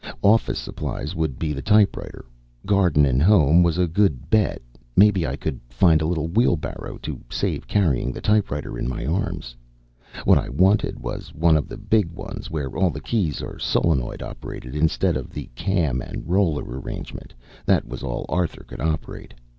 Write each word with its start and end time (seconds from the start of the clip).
Office 0.23 0.57
Supplies 0.57 1.13
would 1.13 1.37
be 1.37 1.53
the 1.53 1.61
typewriter. 1.61 2.25
Garden 2.65 3.19
& 3.19 3.19
Home 3.19 3.61
was 3.61 3.77
a 3.77 3.85
good 3.87 4.31
bet 4.31 4.59
maybe 4.97 5.27
I 5.27 5.35
could 5.35 5.59
find 5.69 6.01
a 6.01 6.07
little 6.07 6.27
wheelbarrow 6.27 6.97
to 7.03 7.21
save 7.29 7.67
carrying 7.67 8.11
the 8.11 8.19
typewriter 8.19 8.79
in 8.79 8.89
my 8.89 9.05
arms. 9.05 9.55
What 10.25 10.39
I 10.39 10.49
wanted 10.49 10.99
was 10.99 11.35
one 11.35 11.55
of 11.55 11.67
the 11.67 11.77
big 11.77 12.09
ones 12.09 12.49
where 12.49 12.75
all 12.75 12.89
the 12.89 12.99
keys 12.99 13.43
are 13.43 13.59
solenoid 13.59 14.23
operated 14.23 14.73
instead 14.73 15.15
of 15.15 15.29
the 15.29 15.51
cam 15.53 16.01
and 16.01 16.27
roller 16.27 16.63
arrangement 16.79 17.35
that 17.67 17.85
was 17.87 18.01
all 18.01 18.25
Arthur 18.27 18.63
could 18.63 18.81
operate. 18.81 19.35